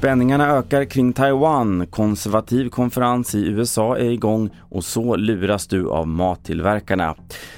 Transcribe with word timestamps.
Spänningarna 0.00 0.46
ökar 0.46 0.84
kring 0.84 1.12
Taiwan. 1.12 1.86
Konservativ 1.86 2.68
konferens 2.68 3.34
i 3.34 3.46
USA 3.46 3.96
är 3.96 4.10
igång 4.10 4.50
och 4.58 4.84
så 4.84 5.16
luras 5.16 5.66
du 5.66 5.90
av 5.90 6.08
mattillverkarna. 6.08 7.14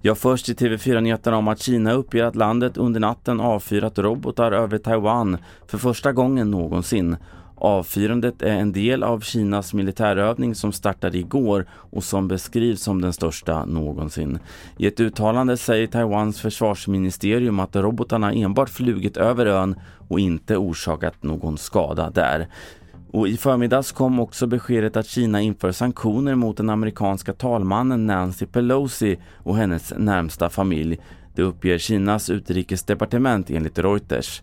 Jag 0.00 0.18
först 0.18 0.48
i 0.48 0.54
TV4-nyheterna 0.54 1.36
om 1.36 1.48
att 1.48 1.62
Kina 1.62 1.92
uppger 1.92 2.24
att 2.24 2.36
landet 2.36 2.76
under 2.76 3.00
natten 3.00 3.40
avfyrat 3.40 3.98
robotar 3.98 4.52
över 4.52 4.78
Taiwan 4.78 5.36
för 5.66 5.78
första 5.78 6.12
gången 6.12 6.50
någonsin. 6.50 7.16
Avfyrandet 7.64 8.42
är 8.42 8.56
en 8.56 8.72
del 8.72 9.02
av 9.02 9.20
Kinas 9.20 9.74
militärövning 9.74 10.54
som 10.54 10.72
startade 10.72 11.18
igår 11.18 11.66
och 11.70 12.04
som 12.04 12.28
beskrivs 12.28 12.82
som 12.82 13.00
den 13.00 13.12
största 13.12 13.64
någonsin. 13.64 14.38
I 14.78 14.86
ett 14.86 15.00
uttalande 15.00 15.56
säger 15.56 15.86
Taiwans 15.86 16.40
försvarsministerium 16.40 17.60
att 17.60 17.76
robotarna 17.76 18.32
enbart 18.32 18.68
flugit 18.68 19.16
över 19.16 19.46
ön 19.46 19.76
och 20.08 20.20
inte 20.20 20.56
orsakat 20.56 21.22
någon 21.22 21.58
skada 21.58 22.10
där. 22.10 22.48
Och 23.10 23.28
I 23.28 23.36
förmiddags 23.36 23.92
kom 23.92 24.20
också 24.20 24.46
beskedet 24.46 24.96
att 24.96 25.06
Kina 25.06 25.40
inför 25.40 25.72
sanktioner 25.72 26.34
mot 26.34 26.56
den 26.56 26.70
amerikanska 26.70 27.32
talmannen 27.32 28.06
Nancy 28.06 28.46
Pelosi 28.46 29.18
och 29.36 29.56
hennes 29.56 29.92
närmsta 29.98 30.50
familj. 30.50 30.98
Det 31.34 31.42
uppger 31.42 31.78
Kinas 31.78 32.30
utrikesdepartement 32.30 33.50
enligt 33.50 33.78
Reuters. 33.78 34.42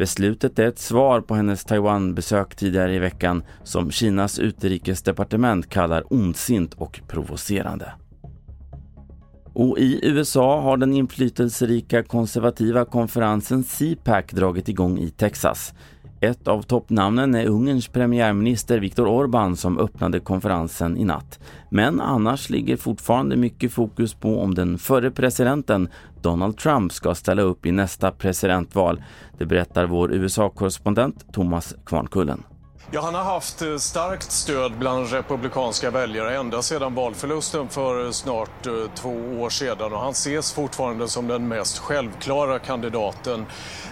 Beslutet 0.00 0.58
är 0.58 0.66
ett 0.66 0.78
svar 0.78 1.20
på 1.20 1.34
hennes 1.34 1.64
Taiwan-besök 1.64 2.56
tidigare 2.56 2.94
i 2.94 2.98
veckan 2.98 3.42
som 3.62 3.90
Kinas 3.90 4.38
utrikesdepartement 4.38 5.68
kallar 5.68 6.12
ondsint 6.12 6.74
och 6.74 7.00
provocerande. 7.08 7.92
Och 9.52 9.78
i 9.78 10.00
USA 10.02 10.60
har 10.60 10.76
den 10.76 10.92
inflytelserika 10.92 12.02
konservativa 12.02 12.84
konferensen 12.84 13.64
CPAC 13.64 14.26
dragit 14.30 14.68
igång 14.68 14.98
i 14.98 15.10
Texas. 15.10 15.74
Ett 16.22 16.48
av 16.48 16.62
toppnamnen 16.62 17.34
är 17.34 17.46
Ungerns 17.46 17.88
premiärminister 17.88 18.78
Viktor 18.78 19.06
Orbán 19.06 19.56
som 19.56 19.78
öppnade 19.78 20.20
konferensen 20.20 20.96
i 20.96 21.04
natt. 21.04 21.40
Men 21.70 22.00
annars 22.00 22.50
ligger 22.50 22.76
fortfarande 22.76 23.36
mycket 23.36 23.72
fokus 23.72 24.14
på 24.14 24.40
om 24.40 24.54
den 24.54 24.78
förre 24.78 25.10
presidenten 25.10 25.88
Donald 26.22 26.58
Trump 26.58 26.92
ska 26.92 27.14
ställa 27.14 27.42
upp 27.42 27.66
i 27.66 27.72
nästa 27.72 28.10
presidentval. 28.10 29.02
Det 29.38 29.46
berättar 29.46 29.86
vår 29.86 30.12
USA-korrespondent 30.12 31.32
Thomas 31.32 31.74
Kvarnkullen. 31.86 32.42
Ja, 32.90 33.00
han 33.00 33.14
har 33.14 33.24
haft 33.24 33.62
eh, 33.62 33.76
starkt 33.76 34.32
stöd 34.32 34.72
bland 34.78 35.12
republikanska 35.12 35.90
väljare 35.90 36.36
ända 36.36 36.62
sedan 36.62 36.94
valförlusten 36.94 37.68
för 37.68 38.04
eh, 38.04 38.10
snart 38.10 38.66
eh, 38.66 38.72
två 38.94 39.10
år 39.40 39.50
sedan 39.50 39.92
och 39.92 40.00
han 40.00 40.10
ses 40.10 40.52
fortfarande 40.52 41.08
som 41.08 41.28
den 41.28 41.48
mest 41.48 41.78
självklara 41.78 42.58
kandidaten 42.58 43.46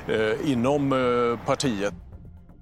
eh, 0.08 0.50
inom 0.50 0.92
eh, 0.92 1.46
partiet. 1.46 1.94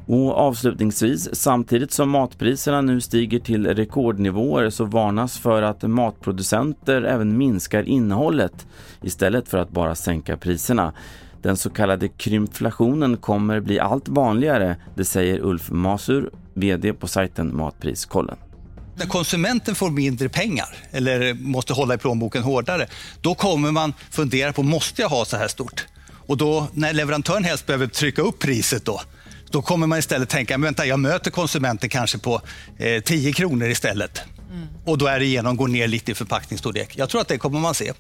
Och 0.07 0.39
avslutningsvis, 0.39 1.29
samtidigt 1.33 1.93
som 1.93 2.11
matpriserna 2.11 2.81
nu 2.81 3.01
stiger 3.01 3.39
till 3.39 3.67
rekordnivåer 3.67 4.71
så 4.71 4.85
varnas 4.85 5.39
för 5.39 5.63
att 5.63 5.83
matproducenter 5.83 7.03
även 7.03 7.39
minskar 7.39 7.83
innehållet 7.83 8.67
istället 9.03 9.49
för 9.49 9.59
att 9.59 9.71
bara 9.71 9.95
sänka 9.95 10.37
priserna. 10.37 10.93
Den 11.43 11.57
så 11.57 11.71
kallade 11.71 12.09
krympflationen 12.09 13.17
kommer 13.17 13.61
bli 13.61 13.81
allt 13.81 14.09
vanligare, 14.09 14.77
det 14.95 15.05
säger 15.05 15.41
Ulf 15.41 15.71
Masur, 15.71 16.31
VD 16.55 16.93
på 16.93 17.09
sajten 17.09 17.57
Matpriskollen. 17.57 18.37
När 18.97 19.07
konsumenten 19.07 19.75
får 19.75 19.91
mindre 19.91 20.29
pengar 20.29 20.77
eller 20.91 21.35
måste 21.35 21.73
hålla 21.73 21.95
i 21.95 21.99
plånboken 21.99 22.43
hårdare, 22.43 22.87
då 23.21 23.35
kommer 23.35 23.73
man 23.73 23.93
fundera 24.11 24.53
på, 24.53 24.63
måste 24.63 25.03
jag 25.03 25.09
ha 25.09 25.25
så 25.25 25.37
här 25.37 25.49
stort? 25.49 25.87
Och 26.27 26.37
då 26.37 26.69
när 26.73 26.93
leverantören 26.93 27.45
helst 27.45 27.67
behöver 27.67 27.87
trycka 27.87 28.23
upp 28.23 28.39
priset 28.39 28.85
då, 28.85 29.01
då 29.51 29.63
kommer 29.63 29.87
man 29.87 29.99
istället 29.99 30.29
tänka, 30.29 30.59
vänta 30.59 30.87
jag 30.87 31.01
möter 31.01 31.31
konsumenten 31.31 31.91
kanske 31.91 32.19
på 32.19 32.41
eh, 32.79 33.03
10 33.03 33.33
kronor 33.33 33.69
istället. 33.69 34.23
Mm. 34.51 34.67
Och 34.85 34.99
då 34.99 35.07
är 35.07 35.19
det 35.19 35.25
igenom 35.25 35.57
går 35.57 35.69
ner 35.69 35.89
lite 35.89 36.13
i 36.13 36.15
förpackningsstorlek. 36.15 36.95
Jag 36.97 37.09
tror 37.09 37.21
att 37.21 37.29
det 37.29 37.39
kommer 37.39 37.61
man 37.61 37.75
se. 37.75 37.93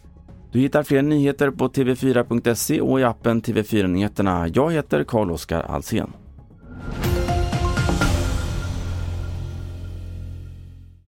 Du 0.52 0.60
hittar 0.60 0.82
fler 0.82 1.02
nyheter 1.02 1.50
på 1.50 1.68
tv4.se 1.68 2.80
och 2.80 3.00
i 3.00 3.04
appen 3.04 3.42
TV4 3.42 3.86
Nyheterna. 3.86 4.48
Jag 4.48 4.72
heter 4.72 5.04
Carl-Oskar 5.04 5.62
Alsen. 5.62 6.12